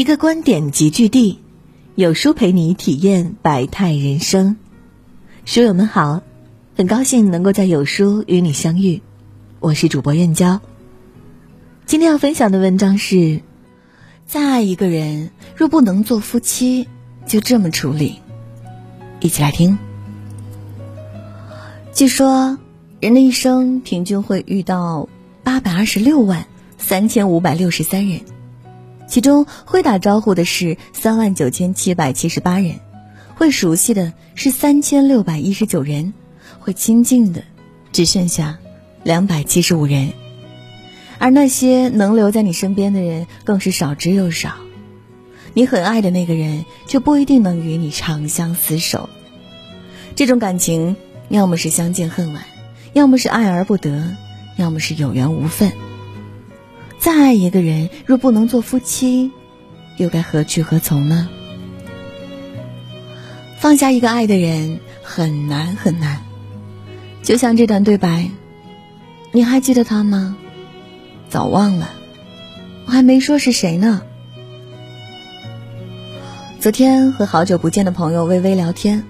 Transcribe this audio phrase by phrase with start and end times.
[0.00, 1.40] 一个观点集聚地，
[1.94, 4.56] 有书陪你体验百态人生。
[5.44, 6.22] 书友们好，
[6.74, 9.02] 很高兴能够在有书与你相遇，
[9.58, 10.62] 我是主播燕娇。
[11.84, 13.42] 今天要分享的文章是：
[14.26, 16.88] 再爱一个人，若不能做夫妻，
[17.26, 18.20] 就这么处理。
[19.20, 19.76] 一起来听。
[21.92, 22.58] 据说，
[23.00, 25.10] 人的一生平均会遇到
[25.44, 26.46] 八百二十六万
[26.78, 28.22] 三千五百六十三人。
[29.10, 32.76] 其中会打招呼的是三万九千七百七十八人，
[33.34, 36.14] 会熟悉的是三千六百一十九人，
[36.60, 37.42] 会亲近的
[37.90, 38.58] 只剩下
[39.02, 40.12] 两百七十五人，
[41.18, 44.54] 而那些能留在你身边的人更是少之又少。
[45.54, 49.10] 你很爱的那个人，却不一定能与你长相厮守。
[50.14, 50.94] 这种感情，
[51.28, 52.44] 要么是相见恨晚，
[52.92, 54.16] 要么是爱而不得，
[54.56, 55.72] 要么是有缘无分。
[57.00, 59.30] 再爱一个人，若不能做夫妻，
[59.96, 61.30] 又该何去何从呢？
[63.58, 66.18] 放下一个爱的人很难很难，
[67.22, 68.30] 就像这段对白，
[69.32, 70.36] 你还记得他吗？
[71.30, 71.90] 早忘了，
[72.84, 74.02] 我还没说是谁呢。
[76.60, 79.04] 昨天和好久不见的朋友微微聊天，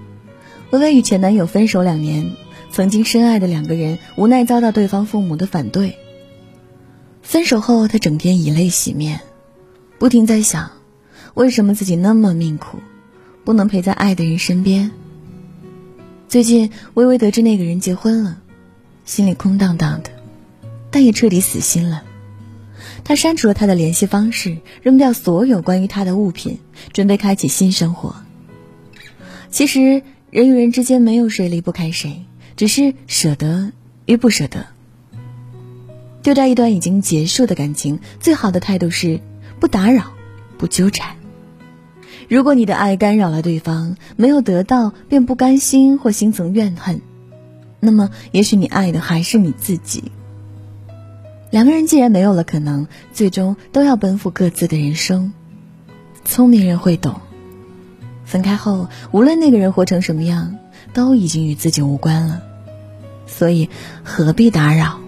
[0.69, 2.31] 微微与前男友分手两年，
[2.71, 5.97] 曾经深爱的两个人，无奈遭到对方父母的反对。
[7.21, 9.21] 分手后，他整天以泪洗面，
[9.99, 10.71] 不停在想，
[11.33, 12.79] 为什么自己那么命苦，
[13.45, 14.91] 不能陪在爱的人身边。
[16.27, 18.41] 最近，微微得知那个人结婚了，
[19.05, 20.09] 心里空荡荡的，
[20.89, 22.03] 但也彻底死心了。
[23.03, 26.59] 他删除了他的联系方式，扔掉所有关于他的物品，
[26.93, 28.15] 准备开启新生活。
[29.49, 33.71] 其实，人与人之间没有谁离不开谁，只是舍得
[34.05, 34.67] 与不舍得。
[36.23, 39.19] 对待一段已经结束的感情，最好的态度是
[39.59, 40.11] 不打扰、
[40.57, 41.15] 不纠缠。
[42.29, 47.01] 如果你的爱干扰了对方，没有得到便不甘心或心存怨恨，
[47.79, 50.11] 那么也许你爱的还是你自己。
[51.49, 55.33] 两个人既然没有了可能，最终都要奔赴各自的人生。
[56.23, 57.19] 聪明人会懂，
[58.23, 60.55] 分开后无论那个人活成什么样，
[60.93, 62.43] 都已经与自己无关了，
[63.27, 63.69] 所以
[64.03, 65.00] 何必打扰？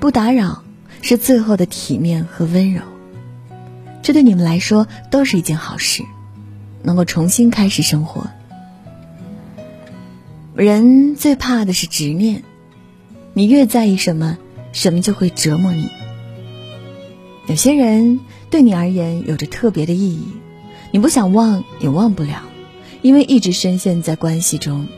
[0.00, 0.64] 不打扰
[1.02, 2.82] 是最后的体面和温柔，
[4.02, 6.02] 这对你们来说都是一件好事，
[6.82, 8.26] 能够重新开始生活。
[10.54, 12.42] 人最怕的是执念，
[13.34, 14.38] 你越在意什么，
[14.72, 15.90] 什么就会折磨你。
[17.46, 20.28] 有些人对你而言有着特别的意义，
[20.92, 22.42] 你不想忘也忘不了，
[23.02, 24.88] 因为一直深陷在关系中。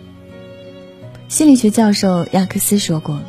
[1.28, 3.20] 心理学教授亚克斯说过。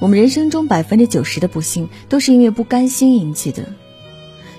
[0.00, 3.66] 我们人生中百分之九十的不幸都是因为不甘心引起的，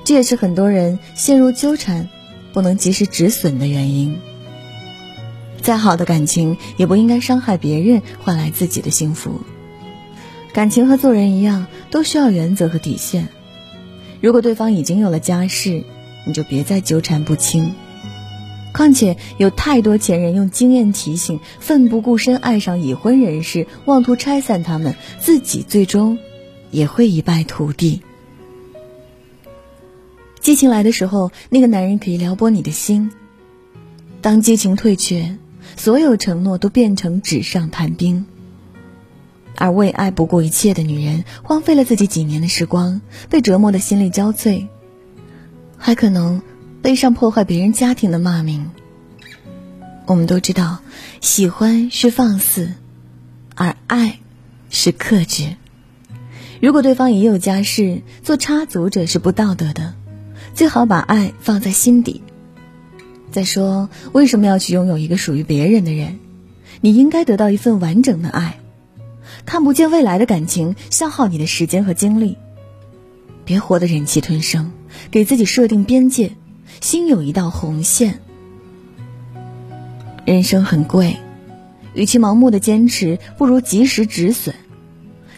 [0.04, 2.08] 这也是很多人陷入纠缠、
[2.54, 4.18] 不能及时止损的原因。
[5.62, 9.42] 再好的感情也不应该伤害别人换来自己的幸福。
[10.54, 13.30] 感情和做人一样，都需要原则和底线。
[14.22, 15.84] 如果对方已经有了家室，
[16.26, 17.74] 你就别再纠缠不清。
[18.74, 26.18] 况且有太多前人用经验提醒，奋不顾身爱上已婚人士，妄图拆散他们，自己最终
[26.72, 28.02] 也会一败涂地。
[30.40, 33.10] 激情来的时候，那个男人可以撩拨你的心；
[34.22, 35.38] 当激情退却，
[35.76, 38.26] 所有承诺都变成纸上谈兵。
[39.58, 44.68] 而为爱不顾一切的女人，荒废了自己几年的时光，被折磨的心力交瘁，
[45.78, 46.42] 还可能。
[46.82, 48.72] 背上破坏别人家庭的骂名。
[50.06, 50.80] 我们都知道，
[51.22, 52.74] 喜欢是放肆，
[53.56, 54.20] 而爱
[54.70, 55.56] 是克制。
[56.60, 59.94] 如果对方已有家室，做插足者是不道德的。
[60.54, 62.22] 最好把爱放在心底。
[63.32, 66.20] 再说，为什么要去拥有一个属于别人的人？
[66.82, 68.60] 你应该得到一份完整的爱。
[69.46, 72.38] 看不见未来的感情，消耗你的时间和精力。
[73.46, 74.72] 别活得忍气吞声，
[75.10, 76.34] 给自己设定边界。
[76.80, 78.20] 心有一道红线，
[80.26, 81.18] 人生很贵，
[81.94, 84.56] 与其盲目的坚持，不如及时止损。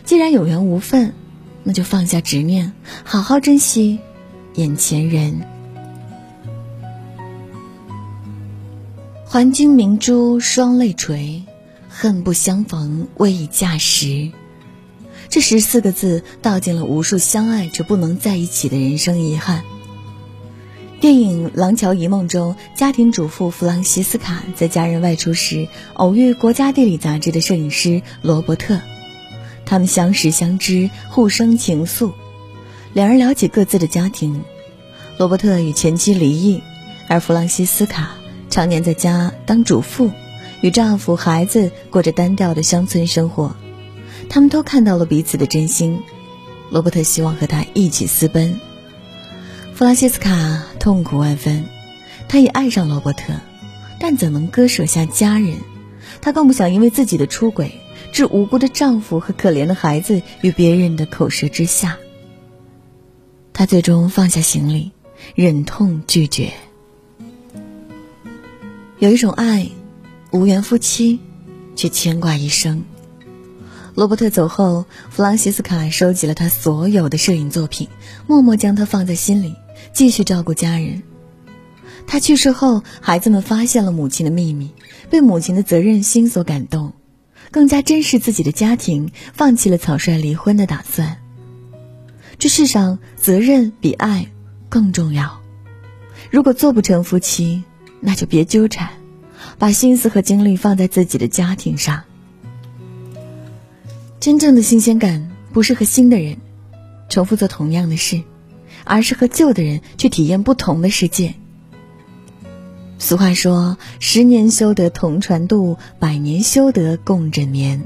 [0.05, 1.13] 既然有缘无分，
[1.63, 3.99] 那就放下执念，好好珍惜
[4.55, 5.41] 眼前人。
[9.25, 11.43] 还君明珠双泪垂，
[11.89, 14.31] 恨不相逢未嫁时。
[15.29, 19.63] 这十四个字道尽了无数相爱却不能在一起的人生遗憾。
[21.03, 28.79] 电影《廊桥遗梦》中，家庭主妇弗朗西斯卡在家人外出时偶遇《国家地理》杂志的摄影师罗伯特，
[29.65, 32.13] 他们相识相知，互生情愫。
[32.93, 34.45] 两人聊起各自的家庭，
[35.17, 36.63] 罗伯特与前妻离异，
[37.09, 38.11] 而弗朗西斯卡
[38.49, 40.09] 常年在家当主妇，
[40.61, 43.57] 与丈夫、孩子过着单调的乡村生活。
[44.29, 45.99] 他们都看到了彼此的真心。
[46.69, 48.57] 罗伯特希望和他一起私奔，
[49.75, 51.63] 弗朗西斯卡痛苦万分。
[52.27, 53.33] 她也爱上罗伯特，
[54.01, 55.55] 但怎能割舍下家人？
[56.21, 57.71] 她更不想因为自己的出轨，
[58.11, 61.97] 置无辜的丈夫和可怜的孩子于别人的口舌之下。
[63.53, 64.91] 她最终放下行李，
[65.35, 66.51] 忍痛拒绝。
[68.99, 69.69] 有一种爱，
[70.31, 71.17] 无缘夫妻，
[71.77, 72.83] 却牵挂一生。
[73.95, 77.87] 罗伯特走后，弗朗西斯卡收集了他所有的摄影作品，
[78.27, 79.55] 默默将它放在心里，
[79.91, 81.03] 继续照顾家人。
[82.05, 84.71] 他去世后，孩子们发现了母亲的秘密，
[85.09, 86.93] 被母亲的责任心所感动，
[87.49, 91.17] 更加珍视自己的家庭，放弃了草率离婚的打算。
[92.37, 94.27] 这世上，责任比爱
[94.69, 95.39] 更重要。
[96.29, 97.63] 如果做不成夫妻，
[97.99, 98.89] 那就别纠缠，
[99.57, 102.03] 把心思和精力放在自己的家庭上。
[104.19, 106.37] 真正的新鲜感不是和新的人
[107.07, 108.21] 重复做同样的事，
[108.83, 111.35] 而是和旧的人去体验不同的世界。
[112.99, 117.83] 俗话说：“十年修得同船渡，百年修得共枕眠。”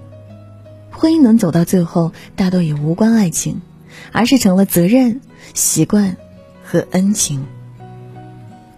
[0.92, 3.62] 婚姻能走到最后，大多也无关爱情，
[4.12, 5.22] 而是成了责任、
[5.54, 6.18] 习惯
[6.64, 7.46] 和恩情。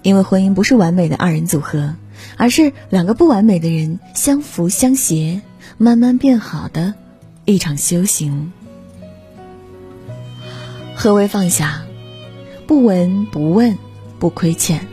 [0.01, 1.95] 因为婚姻不是完美的二人组合，
[2.37, 5.41] 而是两个不完美的人相扶相携，
[5.77, 6.93] 慢慢变好的。
[7.45, 8.53] 一场修行。
[10.95, 11.83] 何为放下？
[12.69, 13.79] 不闻不问，
[14.19, 14.87] 不亏欠。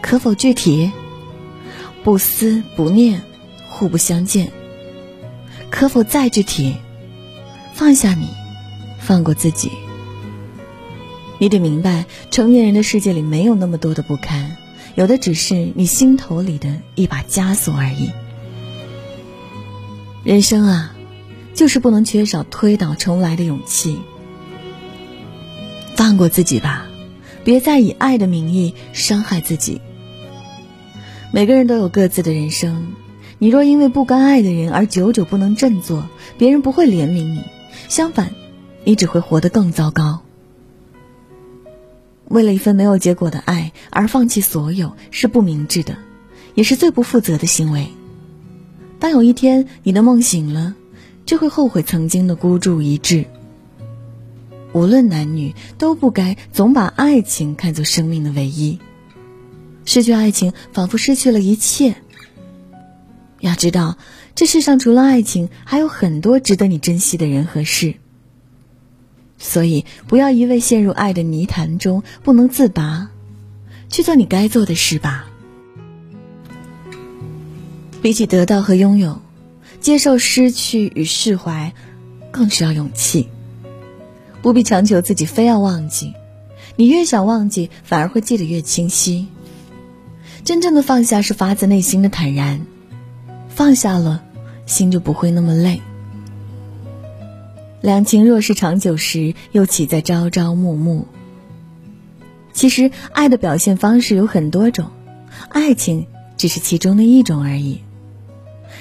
[0.00, 0.90] 可否具体？
[2.02, 3.20] 不思不念，
[3.68, 4.50] 互不相见。
[5.68, 6.76] 可否再具体？
[7.74, 8.26] 放下你，
[8.98, 9.70] 放过自己。
[11.38, 14.56] 你得明白，成年人的世界里没有那么多的不堪，
[14.94, 18.10] 有的只是你心头里的一把枷锁而已。
[20.24, 20.96] 人生啊！
[21.52, 23.98] 就是不能缺少推倒重来的勇气。
[25.96, 26.86] 放过自己吧，
[27.44, 29.80] 别再以爱的名义伤害自己。
[31.32, 32.92] 每个人都有各自的人生，
[33.38, 36.08] 你若因为不甘爱的人而久久不能振作，
[36.38, 37.44] 别人不会怜悯你，
[37.88, 38.32] 相反，
[38.84, 40.22] 你只会活得更糟糕。
[42.26, 45.96] 为了一份没有结果的爱而放弃所有，是不明智的，
[46.54, 47.88] 也是最不负责的行为。
[48.98, 50.74] 当有一天你的梦醒了。
[51.26, 53.24] 就会后悔曾经的孤注一掷。
[54.72, 58.78] 无论男女，都不该总把爱情看作生命的唯一。
[59.84, 61.96] 失去爱情，仿佛失去了一切。
[63.40, 63.98] 要知道，
[64.34, 67.94] 这世上除了爱情，还有很多值得你珍惜的人和事。
[69.38, 73.10] 所以，不要一味陷入爱的泥潭中不能自拔，
[73.88, 75.26] 去做你该做的事吧。
[78.02, 79.20] 比起得到和拥有。
[79.80, 81.72] 接受失去与释怀，
[82.30, 83.30] 更需要勇气。
[84.42, 86.14] 不必强求自己非要忘记，
[86.76, 89.28] 你越想忘记，反而会记得越清晰。
[90.44, 92.66] 真正的放下是发自内心的坦然，
[93.48, 94.22] 放下了，
[94.64, 95.82] 心就不会那么累。
[97.82, 101.06] 两情若是长久时，又岂在朝朝暮暮？
[102.52, 104.90] 其实，爱的表现方式有很多种，
[105.50, 106.06] 爱情
[106.36, 107.80] 只是其中的一种而已。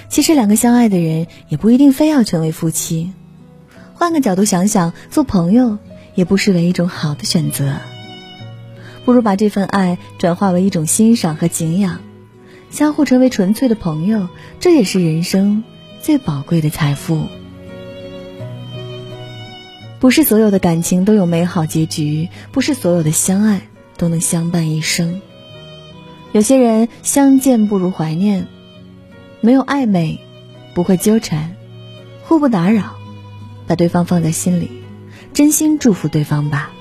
[0.09, 3.13] 其实，两个相爱的人也不一定非要成为夫妻。
[3.99, 5.77] 换个角度想想，做朋友
[6.15, 7.75] 也不失为一种好的选择。
[9.03, 11.99] 不如把这份爱转化为一种欣赏和敬仰，
[12.71, 14.29] 相互成为纯粹的朋友，
[14.61, 15.65] 这也是人生
[16.01, 17.27] 最宝贵的财富。
[19.99, 23.63] 不是所有的感情都有美好结局，不是所有的相爱
[23.97, 25.19] 都能相伴一生。
[26.31, 28.47] 有些人相见不如怀念。
[29.41, 30.21] 没有暧昧，
[30.73, 31.55] 不会纠缠，
[32.23, 32.98] 互不打扰，
[33.69, 34.71] 把对方放在心里，
[35.31, 36.71] 真心祝福对方吧。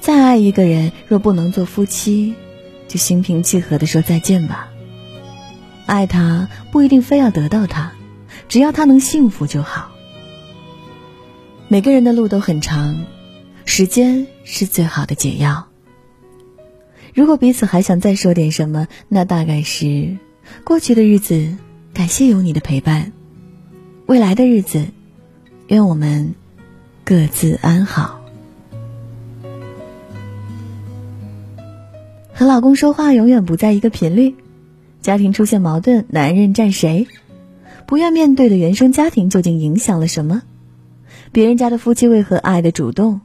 [0.00, 2.34] 再爱一个人，若不能做夫妻，
[2.88, 4.70] 就心平气和的说再见吧。
[5.84, 7.92] 爱他不一定非要得到他，
[8.48, 9.90] 只要他能幸福就好。
[11.68, 13.04] 每个人的路都很长，
[13.66, 15.68] 时间是最好的解药。
[17.12, 20.16] 如果彼此还想再说点什么，那大概是。
[20.64, 21.54] 过去的日子，
[21.92, 23.12] 感谢有你的陪伴；
[24.06, 24.86] 未来的日子，
[25.66, 26.34] 愿我们
[27.04, 28.20] 各自安好。
[32.34, 34.34] 和老公说话永远不在一个频率，
[35.00, 37.06] 家庭出现矛盾，男人占谁？
[37.86, 40.42] 不愿面对的原生家庭究竟影响了什么？
[41.32, 43.20] 别人家的夫妻为何爱的主动？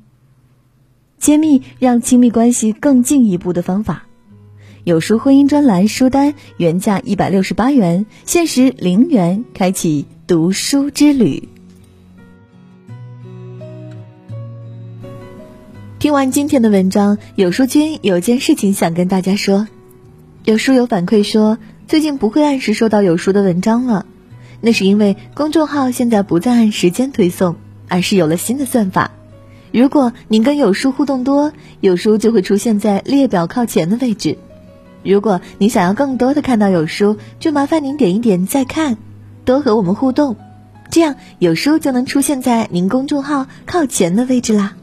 [1.18, 4.06] 揭秘让亲密关系更进一步的方法。
[4.86, 11.50] 有书婚姻专栏书单原价一百六十八元，限时零元，开启读书之旅。
[16.00, 19.68] 听完今天的文章，有书君有件事情想跟大家说。
[20.46, 21.58] 有书有反馈说，
[21.90, 24.06] 最近不会按时收到有书的文章了，
[24.62, 27.58] 那是因为公众号现在不再按时间推送，
[27.90, 29.12] 而是有了新的算法。
[29.74, 31.52] 如果您跟有书互动多，
[31.82, 34.38] 有书就会出现在列表靠前的位置。
[35.04, 38.96] 如果你想要更多的看到有书，就麻烦您点一点再看，
[39.44, 40.38] 多和我们互动，
[40.90, 44.78] 这样有书就能出现在您公众号靠前的位置啦。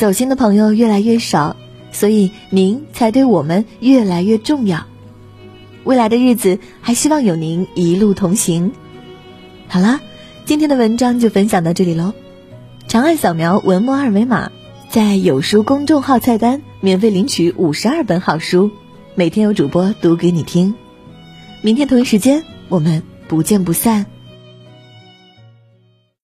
[0.00, 1.56] 走心的朋友越来越少，
[1.92, 4.86] 所以您才对我们越来越重要。
[5.84, 8.72] 未来的日子还希望有您一路同行。
[9.68, 10.00] 好啦，
[10.46, 12.14] 今天的文章就分享到这里喽。
[12.88, 14.50] 长按扫描文末二维码，
[14.88, 18.70] 在有书公众号菜单免费领取五十二本好书。
[19.14, 20.74] 每天有主播读给你听，
[21.60, 24.06] 明天同一时间我们不见不散。